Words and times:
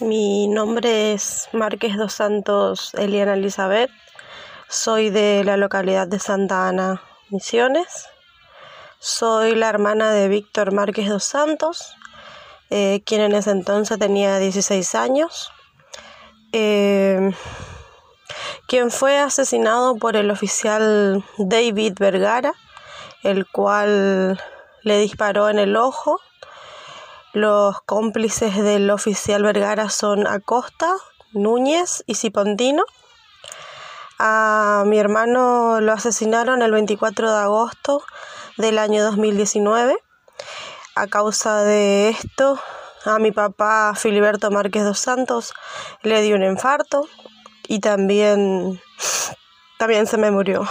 Mi 0.00 0.48
nombre 0.48 1.12
es 1.12 1.48
Márquez 1.52 1.96
dos 1.96 2.14
Santos 2.14 2.94
Eliana 2.94 3.34
Elizabeth. 3.34 3.92
Soy 4.68 5.10
de 5.10 5.44
la 5.44 5.56
localidad 5.56 6.08
de 6.08 6.18
Santa 6.18 6.66
Ana, 6.68 7.00
Misiones. 7.30 8.08
Soy 8.98 9.54
la 9.54 9.68
hermana 9.68 10.10
de 10.10 10.26
Víctor 10.26 10.72
Márquez 10.72 11.08
dos 11.08 11.22
Santos, 11.22 11.94
eh, 12.70 13.02
quien 13.06 13.20
en 13.20 13.36
ese 13.36 13.52
entonces 13.52 13.96
tenía 14.00 14.38
16 14.38 14.96
años, 14.96 15.52
eh, 16.50 17.30
quien 18.66 18.90
fue 18.90 19.20
asesinado 19.20 19.94
por 19.94 20.16
el 20.16 20.32
oficial 20.32 21.24
David 21.38 21.92
Vergara, 22.00 22.52
el 23.22 23.46
cual 23.46 24.40
le 24.82 24.98
disparó 24.98 25.50
en 25.50 25.60
el 25.60 25.76
ojo 25.76 26.18
los 27.34 27.82
cómplices 27.82 28.56
del 28.62 28.90
oficial 28.90 29.42
Vergara 29.42 29.90
son 29.90 30.26
Acosta, 30.28 30.94
Núñez 31.32 32.04
y 32.06 32.14
Cipontino. 32.14 32.84
A 34.20 34.84
mi 34.86 34.98
hermano 34.98 35.80
lo 35.80 35.92
asesinaron 35.92 36.62
el 36.62 36.70
24 36.70 37.32
de 37.32 37.36
agosto 37.36 38.04
del 38.56 38.78
año 38.78 39.02
2019. 39.02 39.96
A 40.94 41.08
causa 41.08 41.62
de 41.62 42.10
esto, 42.10 42.60
a 43.04 43.18
mi 43.18 43.32
papá 43.32 43.94
Filiberto 43.96 44.52
Márquez 44.52 44.84
dos 44.84 45.00
Santos 45.00 45.54
le 46.02 46.22
dio 46.22 46.36
un 46.36 46.44
infarto 46.44 47.08
y 47.66 47.80
también, 47.80 48.80
también 49.76 50.06
se 50.06 50.18
me 50.18 50.30
murió. 50.30 50.68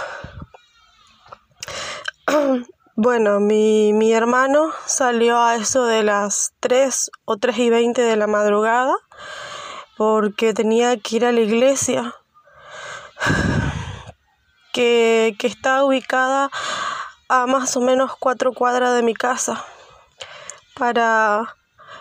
Bueno, 2.96 3.40
mi, 3.40 3.92
mi 3.92 4.12
hermano 4.12 4.70
salió 4.86 5.40
a 5.40 5.56
eso 5.56 5.84
de 5.84 6.04
las 6.04 6.52
3 6.60 7.10
o 7.24 7.36
3 7.38 7.58
y 7.58 7.70
20 7.70 8.00
de 8.00 8.14
la 8.14 8.28
madrugada 8.28 8.94
porque 9.96 10.54
tenía 10.54 10.96
que 10.98 11.16
ir 11.16 11.24
a 11.24 11.32
la 11.32 11.40
iglesia 11.40 12.14
que, 14.72 15.34
que 15.40 15.48
está 15.48 15.84
ubicada 15.84 16.52
a 17.28 17.46
más 17.46 17.76
o 17.76 17.80
menos 17.80 18.12
cuatro 18.16 18.52
cuadras 18.52 18.94
de 18.94 19.02
mi 19.02 19.14
casa 19.14 19.64
para, 20.74 21.56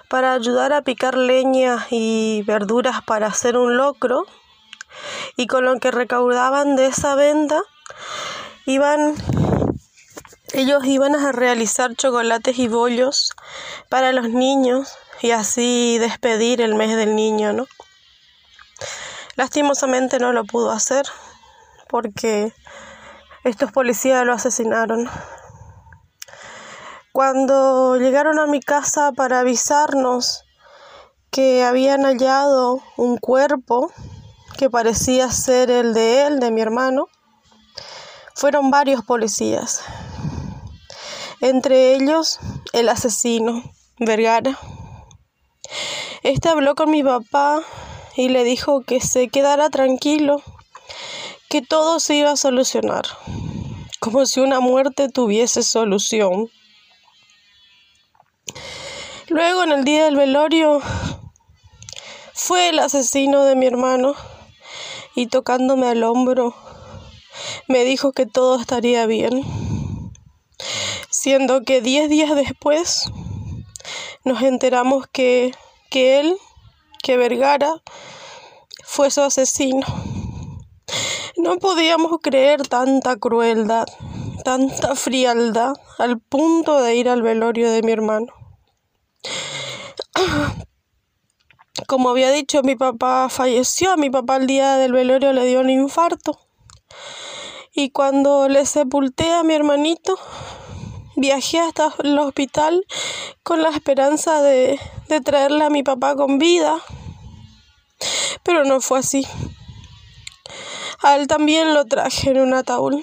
para 0.10 0.34
ayudar 0.34 0.74
a 0.74 0.84
picar 0.84 1.18
leña 1.18 1.88
y 1.90 2.44
verduras 2.46 3.02
para 3.02 3.26
hacer 3.26 3.58
un 3.58 3.78
locro. 3.78 4.28
Y 5.38 5.48
con 5.48 5.66
lo 5.66 5.80
que 5.80 5.90
recaudaban 5.90 6.76
de 6.76 6.86
esa 6.86 7.16
venta 7.16 7.64
iban 8.68 9.16
ellos 10.54 10.86
iban 10.86 11.16
a 11.16 11.32
realizar 11.32 11.96
chocolates 11.96 12.59
y 12.59 12.68
bollos 12.68 13.32
para 13.90 14.12
los 14.14 14.30
niños 14.30 14.94
y 15.22 15.32
así 15.32 15.98
despedir 15.98 16.62
el 16.62 16.76
mes 16.76 16.96
del 16.96 17.16
niño, 17.16 17.54
¿no? 17.54 17.66
Lastimosamente 19.36 20.20
no 20.20 20.31
lo 20.31 20.46
pudo 20.46 20.70
hacer 20.70 21.08
porque 21.90 22.54
estos 23.44 23.72
policías 23.72 24.26
lo 24.26 24.34
asesinaron. 24.34 25.09
Cuando 27.12 27.98
llegaron 27.98 28.38
a 28.38 28.46
mi 28.46 28.59
casa 28.59 29.12
para 29.12 29.40
avisarnos 29.40 30.46
que 31.31 31.64
habían 31.64 32.04
hallado 32.04 32.84
un 32.96 33.18
cuerpo 33.18 33.92
que 34.56 34.70
parecía 34.70 35.31
ser 35.31 35.72
el 35.72 35.96
de 35.96 36.28
él, 36.28 36.40
de 36.40 36.52
mi 36.52 36.62
hermano, 36.62 37.08
fueron 38.36 38.70
varios 38.70 39.04
policías 39.04 39.84
entre 41.44 41.94
ellos 41.94 42.40
el 42.72 42.88
asesino, 42.88 43.64
Vergara. 44.00 44.58
Este 46.24 46.48
habló 46.48 46.74
con 46.74 46.90
mi 46.90 47.04
papá 47.04 47.62
y 48.16 48.30
le 48.30 48.46
dijo 48.46 48.81
que 48.84 49.02
se 49.02 49.28
quedara 49.28 49.70
tranquilo, 49.70 50.42
que 51.50 51.62
todo 51.62 52.00
se 52.00 52.16
iba 52.16 52.32
a 52.32 52.38
solucionar, 52.38 53.03
como 54.00 54.26
si 54.26 54.40
una 54.40 54.62
muerte 54.62 55.09
tuviese 55.09 55.64
solución. 55.64 56.50
Luego, 59.28 59.64
en 59.64 59.74
el 59.74 59.84
día 59.84 60.06
del 60.06 60.16
velorio, 60.16 60.82
fue 62.34 62.70
el 62.70 62.80
asesino 62.80 63.44
de 63.44 63.58
mi 63.58 63.66
hermano 63.66 64.16
y 65.14 65.28
tocándome 65.28 65.88
al 65.88 66.03
hombro, 66.03 66.56
me 67.68 67.84
dijo 67.84 68.14
que 68.14 68.26
todo 68.26 68.62
estaría 68.62 69.06
bien 69.08 69.44
siendo 71.23 71.61
que 71.61 71.79
diez 71.79 72.09
días 72.09 72.35
después 72.35 73.06
nos 74.25 74.41
enteramos 74.41 75.07
que, 75.07 75.56
que 75.89 76.19
él, 76.19 76.35
que 77.01 77.16
Vergara, 77.16 77.81
fue 78.84 79.09
su 79.09 79.22
asesino. 79.22 79.88
No 81.38 81.59
podíamos 81.59 82.17
creer 82.22 82.67
tanta 82.67 83.16
crueldad, 83.16 83.85
tanta 84.44 84.95
frialdad, 84.95 85.75
al 85.97 86.19
punto 86.19 86.81
de 86.81 86.95
ir 86.95 87.07
al 87.07 87.22
velorio 87.22 87.72
de 87.72 87.84
mi 87.84 87.94
hermano. 87.94 88.28
Como 91.88 92.09
había 92.09 92.31
dicho, 92.31 92.63
mi 92.63 92.75
papá 92.75 93.29
falleció, 93.29 93.95
mi 93.95 94.09
papá 94.09 94.35
el 94.35 94.47
día 94.47 94.75
del 94.75 94.91
velorio 94.91 95.31
le 95.31 95.45
dio 95.45 95.61
un 95.61 95.69
infarto. 95.69 96.38
Y 97.73 97.91
cuando 97.91 98.50
le 98.50 98.66
sepulté 98.66 99.31
a 99.31 99.44
mi 99.44 99.53
hermanito, 99.53 100.19
Viajé 101.16 101.59
hasta 101.59 101.94
el 102.03 102.18
hospital 102.18 102.85
con 103.44 103.62
la 103.62 103.69
esperanza 103.69 104.41
de, 104.41 104.79
de 105.09 105.22
traerle 105.22 105.63
a 105.63 105.69
mi 105.69 105.84
papá 105.84 106.16
con 106.16 106.40
vida, 106.40 106.75
pero 108.44 108.63
no 108.66 108.81
fue 108.81 109.00
así. 109.00 109.25
A 111.03 111.16
él 111.18 111.28
también 111.28 111.73
lo 111.73 111.85
traje 111.85 112.31
en 112.31 112.40
un 112.40 112.53
ataúd. 112.53 113.02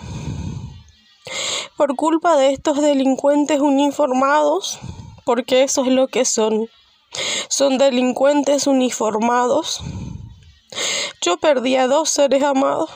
Por 1.76 1.94
culpa 1.96 2.36
de 2.36 2.52
estos 2.52 2.80
delincuentes 2.80 3.60
uniformados, 3.60 4.80
porque 5.24 5.62
eso 5.62 5.82
es 5.84 5.92
lo 5.92 6.08
que 6.08 6.24
son, 6.24 6.68
son 7.48 7.78
delincuentes 7.78 8.66
uniformados. 8.66 9.80
Yo 11.20 11.36
perdí 11.36 11.76
a 11.76 11.86
dos 11.86 12.10
seres 12.10 12.42
amados. 12.42 12.90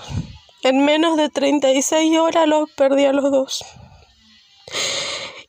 En 0.62 0.84
menos 0.84 1.16
de 1.16 1.28
36 1.28 2.18
horas 2.18 2.48
los 2.48 2.70
perdí 2.70 3.04
a 3.04 3.12
los 3.12 3.30
dos. 3.30 3.64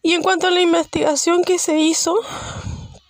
Y 0.01 0.13
en 0.13 0.21
cuanto 0.21 0.47
a 0.47 0.51
la 0.51 0.61
investigación 0.61 1.43
que 1.43 1.57
se 1.57 1.79
hizo, 1.79 2.15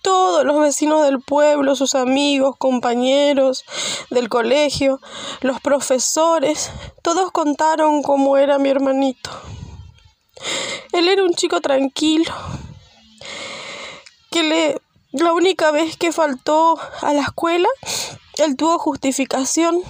todos 0.06 0.44
los 0.44 0.60
vecinos 0.60 1.04
del 1.04 1.20
pueblo, 1.20 1.74
sus 1.74 1.96
amigos, 1.96 2.54
compañeros 2.56 3.64
del 4.08 4.28
colegio, 4.28 5.00
los 5.40 5.60
profesores, 5.60 6.70
todos 7.02 7.32
contaron 7.32 8.02
cómo 8.02 8.36
era 8.36 8.56
mi 8.58 8.68
hermanito. 8.68 9.30
Él 10.92 11.08
era 11.08 11.24
un 11.24 11.34
chico 11.34 11.60
tranquilo, 11.60 12.32
que 14.30 14.44
le, 14.44 14.80
la 15.10 15.32
única 15.32 15.72
vez 15.72 15.96
que 15.96 16.12
faltó 16.12 16.78
a 17.02 17.12
la 17.12 17.22
escuela, 17.22 17.68
él 18.38 18.56
tuvo 18.56 18.78
justificación. 18.78 19.82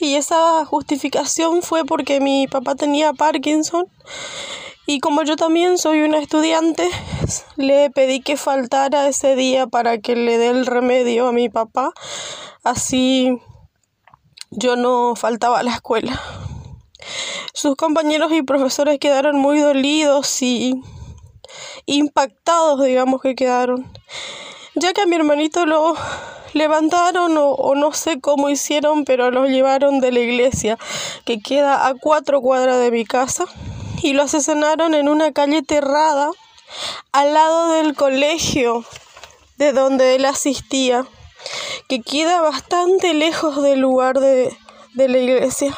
Y 0.00 0.16
esa 0.16 0.64
justificación 0.64 1.62
fue 1.62 1.84
porque 1.84 2.20
mi 2.20 2.48
papá 2.48 2.74
tenía 2.74 3.12
Parkinson 3.12 3.86
y 4.90 5.00
como 5.00 5.22
yo 5.22 5.36
también 5.36 5.76
soy 5.76 6.00
una 6.00 6.16
estudiante, 6.16 6.88
le 7.56 7.90
pedí 7.90 8.22
que 8.22 8.38
faltara 8.38 9.06
ese 9.06 9.36
día 9.36 9.66
para 9.66 9.98
que 9.98 10.16
le 10.16 10.38
dé 10.38 10.48
el 10.48 10.64
remedio 10.64 11.28
a 11.28 11.32
mi 11.32 11.50
papá. 11.50 11.92
Así 12.64 13.38
yo 14.50 14.76
no 14.76 15.14
faltaba 15.14 15.58
a 15.58 15.62
la 15.62 15.74
escuela. 15.74 16.18
Sus 17.52 17.76
compañeros 17.76 18.32
y 18.32 18.40
profesores 18.40 18.98
quedaron 18.98 19.38
muy 19.38 19.60
dolidos 19.60 20.40
y 20.40 20.80
impactados, 21.84 22.82
digamos 22.82 23.20
que 23.20 23.34
quedaron. 23.34 23.92
Ya 24.74 24.94
que 24.94 25.02
a 25.02 25.06
mi 25.06 25.16
hermanito 25.16 25.66
lo 25.66 25.96
levantaron 26.54 27.36
o, 27.36 27.50
o, 27.50 27.74
no 27.74 27.92
sé 27.92 28.22
cómo 28.22 28.48
hicieron, 28.48 29.04
pero 29.04 29.30
lo 29.30 29.48
llevaron 29.48 30.00
de 30.00 30.12
la 30.12 30.20
iglesia, 30.20 30.78
que 31.26 31.40
queda 31.40 31.86
a 31.86 31.94
cuatro 31.94 32.40
cuadras 32.40 32.80
de 32.80 32.90
mi 32.90 33.04
casa 33.04 33.44
y 34.02 34.12
lo 34.12 34.22
asesinaron 34.22 34.94
en 34.94 35.08
una 35.08 35.32
calle 35.32 35.62
terrada 35.62 36.30
al 37.12 37.34
lado 37.34 37.72
del 37.72 37.94
colegio 37.94 38.84
de 39.56 39.72
donde 39.72 40.14
él 40.14 40.24
asistía, 40.24 41.06
que 41.88 42.02
queda 42.02 42.40
bastante 42.40 43.14
lejos 43.14 43.62
del 43.62 43.80
lugar 43.80 44.20
de, 44.20 44.56
de 44.94 45.08
la 45.08 45.18
iglesia. 45.18 45.76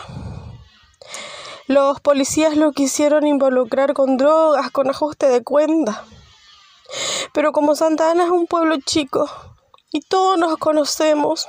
Los 1.66 2.00
policías 2.00 2.56
lo 2.56 2.72
quisieron 2.72 3.26
involucrar 3.26 3.94
con 3.94 4.16
drogas, 4.16 4.70
con 4.70 4.90
ajuste 4.90 5.28
de 5.28 5.42
cuenta. 5.44 6.04
Pero 7.32 7.52
como 7.52 7.76
Santa 7.76 8.10
Ana 8.10 8.24
es 8.24 8.30
un 8.30 8.46
pueblo 8.46 8.76
chico 8.84 9.30
y 9.92 10.00
todos 10.00 10.36
nos 10.36 10.56
conocemos 10.58 11.48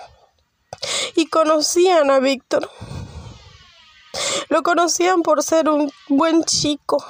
y 1.15 1.25
conocían 1.27 2.11
a 2.11 2.19
Víctor, 2.19 2.69
lo 4.49 4.63
conocían 4.63 5.21
por 5.21 5.43
ser 5.43 5.69
un 5.69 5.91
buen 6.09 6.43
chico. 6.43 7.03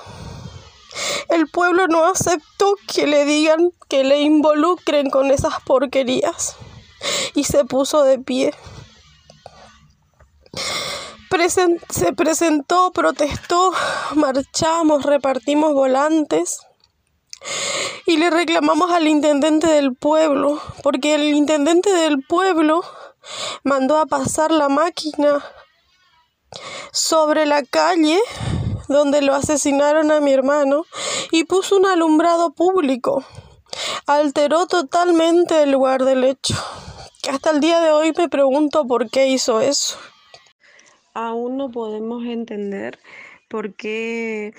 El 1.30 1.48
pueblo 1.48 1.88
no 1.88 2.06
aceptó 2.06 2.76
que 2.88 3.08
le 3.08 3.26
digan 3.26 3.72
que 3.88 4.04
le 4.04 4.22
involucren 4.22 5.10
con 5.10 5.32
esas 5.32 5.62
porquerías. 5.62 6.56
y 7.34 7.46
se 7.46 7.66
puso 7.66 8.04
de 8.04 8.20
pie. 8.20 8.54
se 11.90 12.14
presentó, 12.14 12.92
protestó, 12.92 13.72
marchamos, 14.16 15.04
repartimos 15.04 15.74
volantes 15.74 16.60
y 18.06 18.18
le 18.18 18.30
reclamamos 18.30 18.92
al 18.92 19.08
intendente 19.08 19.68
del 19.68 19.96
pueblo, 19.96 20.62
porque 20.84 21.16
el 21.16 21.24
intendente 21.24 21.92
del 21.92 22.22
pueblo 22.24 22.84
mandó 23.64 23.98
a 23.98 24.06
pasar 24.06 24.52
la 24.52 24.70
máquina 24.70 25.44
sobre 26.92 27.46
la 27.46 27.64
calle 27.64 28.20
donde 28.88 29.22
lo 29.22 29.34
asesinaron 29.34 30.12
a 30.12 30.20
mi 30.20 30.34
hermano 30.34 30.86
y 31.32 31.46
puso 31.46 31.78
un 31.78 31.86
alumbrado 31.86 32.54
público. 32.54 33.24
Alteró 34.06 34.68
totalmente 34.68 35.64
el 35.64 35.72
lugar 35.72 36.04
del 36.04 36.24
hecho. 36.24 36.56
Hasta 37.30 37.52
el 37.52 37.60
día 37.60 37.80
de 37.80 37.92
hoy 37.92 38.14
me 38.18 38.30
pregunto 38.30 38.86
por 38.86 39.10
qué 39.10 39.28
hizo 39.28 39.62
eso. 39.62 39.98
Aún 41.14 41.58
no 41.58 41.72
podemos 41.72 42.26
entender 42.26 43.00
por 43.48 43.74
qué 43.74 44.54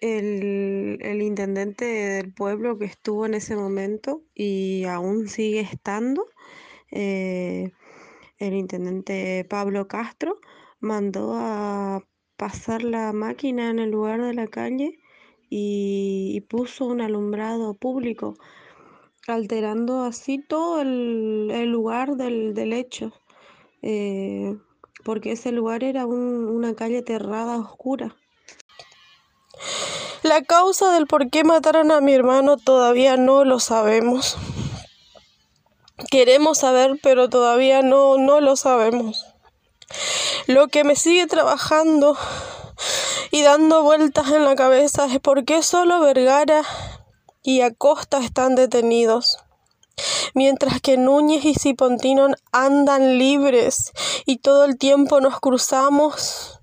el, 0.00 0.98
el, 1.00 1.22
intendente 1.22 1.84
del 1.84 2.32
pueblo 2.32 2.78
que 2.78 2.84
estuvo 2.84 3.26
en 3.26 3.34
ese 3.34 3.56
momento 3.56 4.22
y 4.34 4.84
aún 4.84 5.28
sigue 5.28 5.60
estando, 5.60 6.26
eh, 6.92 7.72
el 8.38 8.54
intendente 8.54 9.44
Pablo 9.48 9.88
Castro, 9.88 10.38
mandó 10.80 11.34
a 11.34 12.02
pasar 12.36 12.82
la 12.82 13.12
máquina 13.12 13.70
en 13.70 13.78
el 13.78 13.90
lugar 13.90 14.22
de 14.22 14.34
la 14.34 14.46
calle 14.46 14.98
y, 15.50 16.40
puso 16.48 16.86
un 16.86 17.00
alumbrado 17.00 17.74
público, 17.74 18.34
alterando 19.26 20.02
así 20.04 20.38
todo 20.38 20.80
el, 20.80 21.70
lugar 21.70 22.16
del, 22.16 22.72
hecho, 22.72 23.12
eh, 23.82 24.56
porque 25.04 25.32
ese 25.32 25.52
lugar 25.52 25.84
era 25.84 26.06
una 26.06 26.74
calle 26.74 27.02
terrada 27.02 27.58
oscura. 27.58 28.16
La 30.22 30.42
causa 30.42 30.92
del 30.92 31.06
por 31.06 31.30
qué 31.30 31.44
mataron 31.44 31.90
a 31.90 32.00
mi 32.00 32.12
hermano 32.12 32.56
todavía 32.56 33.16
no 33.16 33.44
lo 33.44 33.60
sabemos. 33.60 34.36
Queremos 36.10 36.58
saber, 36.58 36.98
pero 37.02 37.28
todavía 37.28 37.82
no, 37.82 38.18
no 38.18 38.40
lo 38.40 38.56
sabemos. 38.56 39.26
Lo 40.48 40.68
que 40.68 40.82
me 40.82 40.96
sigue 40.96 41.26
trabajando 41.26 42.16
y 43.30 43.42
dando 43.42 43.82
vueltas 43.82 44.30
en 44.30 44.46
la 44.46 44.56
cabeza 44.56 45.04
es 45.04 45.20
por 45.20 45.44
qué 45.44 45.62
solo 45.62 46.00
Vergara 46.00 46.64
y 47.42 47.60
Acosta 47.60 48.16
están 48.16 48.54
detenidos, 48.54 49.36
mientras 50.32 50.80
que 50.80 50.96
Núñez 50.96 51.44
y 51.44 51.52
Cipontino 51.52 52.28
andan 52.50 53.18
libres 53.18 53.92
y 54.24 54.38
todo 54.38 54.64
el 54.64 54.78
tiempo 54.78 55.20
nos 55.20 55.38
cruzamos, 55.38 56.60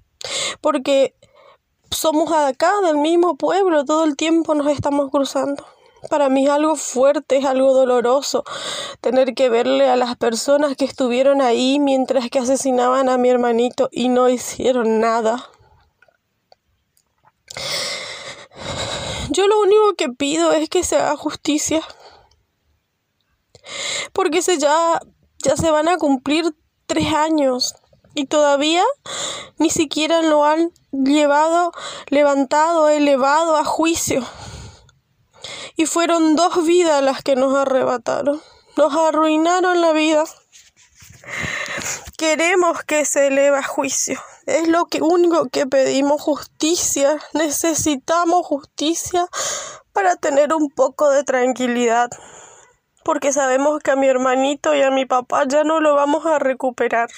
porque 0.62 1.14
somos 1.92 2.34
acá 2.34 2.72
del 2.82 2.98
mismo 2.98 3.36
pueblo, 3.36 3.86
todo 3.86 4.04
el 4.04 4.16
tiempo 4.16 4.56
nos 4.56 4.66
estamos 4.66 5.12
cruzando. 5.12 5.64
Para 6.10 6.30
mí 6.30 6.46
es 6.46 6.52
algo 6.52 6.76
fuerte, 6.76 7.38
es 7.38 7.46
algo 7.46 7.74
doloroso 7.74 8.44
tener 9.02 9.34
que 9.34 9.50
verle 9.50 9.90
a 9.90 9.96
las 9.96 10.16
personas 10.16 10.76
que 10.76 10.86
estuvieron 10.86 11.42
ahí 11.42 11.80
mientras 11.80 12.30
que 12.30 12.40
asesinaban 12.40 13.10
a 13.10 13.18
mi 13.18 13.30
hermanito 13.30 13.90
y 13.92 14.10
no 14.10 14.30
hicieron 14.30 15.00
nada. 15.00 15.50
Yo 19.30 19.48
lo 19.48 19.60
único 19.60 19.96
que 19.98 20.10
pido 20.10 20.52
es 20.52 20.70
que 20.70 20.84
se 20.84 20.98
haga 20.98 21.18
justicia. 21.18 21.82
Porque 24.14 24.42
se 24.42 24.58
ya, 24.58 25.02
ya 25.44 25.58
se 25.58 25.72
van 25.72 25.88
a 25.88 25.98
cumplir 25.98 26.56
tres 26.86 27.14
años 27.14 27.76
y 28.14 28.28
todavía 28.28 28.84
ni 29.58 29.70
siquiera 29.70 30.22
lo 30.22 30.46
han 30.46 30.72
llevado, 30.92 31.72
levantado, 32.10 32.90
elevado 32.90 33.58
a 33.58 33.66
juicio. 33.66 34.24
Y 35.76 35.86
fueron 35.86 36.36
dos 36.36 36.66
vidas 36.66 37.04
las 37.04 37.22
que 37.22 37.36
nos 37.36 37.56
arrebataron. 37.56 38.42
Nos 38.78 38.94
arruinaron 38.96 39.82
la 39.82 39.92
vida. 39.92 40.24
Queremos 42.18 42.84
que 42.84 43.04
se 43.04 43.28
eleve 43.28 43.58
a 43.58 43.64
juicio. 43.64 44.22
Es 44.46 44.68
lo 44.68 44.86
que 44.86 45.02
único 45.02 45.50
que 45.50 45.66
pedimos 45.66 46.22
justicia. 46.22 47.18
Necesitamos 47.34 48.46
justicia 48.46 49.28
para 49.92 50.16
tener 50.16 50.54
un 50.54 50.70
poco 50.70 51.10
de 51.10 51.24
tranquilidad. 51.24 52.10
Porque 53.04 53.34
sabemos 53.34 53.82
que 53.82 53.92
a 53.92 53.96
mi 53.96 54.08
hermanito 54.08 54.74
y 54.76 54.82
a 54.82 54.92
mi 54.92 55.06
papá 55.06 55.44
ya 55.48 55.64
no 55.64 55.82
lo 55.82 55.94
vamos 55.96 56.26
a 56.26 56.40
recuperar. 56.40 57.10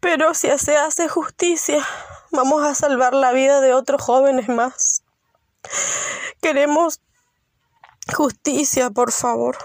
Pero 0.00 0.34
si 0.34 0.48
se 0.58 0.76
hace 0.76 1.08
justicia, 1.08 1.84
vamos 2.30 2.64
a 2.64 2.74
salvar 2.74 3.14
la 3.14 3.32
vida 3.32 3.60
de 3.60 3.74
otros 3.74 4.02
jóvenes 4.02 4.48
más. 4.48 5.02
Queremos 6.40 7.00
justicia, 8.12 8.90
por 8.90 9.12
favor. 9.12 9.56